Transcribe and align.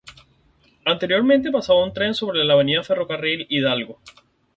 Anteriormente 0.83 1.51
pasaba 1.51 1.85
un 1.85 1.93
tren 1.93 2.15
sobre 2.15 2.43
la 2.43 2.55
avenida 2.55 2.81
Ferrocarril 2.83 3.45
Hidalgo. 3.47 4.01